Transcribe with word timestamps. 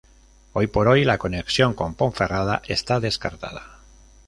Hoy 0.53 0.65
por 0.65 0.87
hoy, 0.87 1.03
la 1.05 1.19
conexión 1.19 1.75
con 1.75 1.93
Ponferrada 1.93 2.63
está 2.67 2.99
descartada. 2.99 3.81